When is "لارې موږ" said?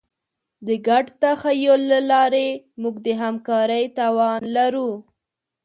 2.11-2.95